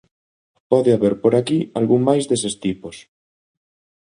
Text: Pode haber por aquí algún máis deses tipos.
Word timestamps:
Pode 0.71 0.89
haber 0.95 1.13
por 1.23 1.33
aquí 1.35 1.59
algún 1.79 2.01
máis 2.09 2.23
deses 2.29 2.55
tipos. 2.63 2.95